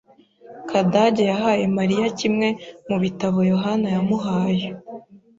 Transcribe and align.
Kadage 0.69 1.23
yahaye 1.31 1.63
Mariya 1.77 2.07
kimwe 2.19 2.47
mu 2.89 2.97
bitabo 3.03 3.37
Yohana 3.51 3.87
yamuhaye. 3.95 4.65